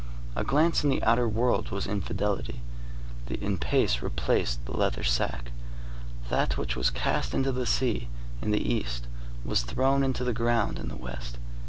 [0.35, 2.61] A glance on the outer world was infidelity.
[3.27, 5.51] The in pace replaced the leather sack.
[6.29, 8.07] That which was cast into the sea
[8.41, 9.05] in the East
[9.45, 11.37] was thrown into the ground in the West.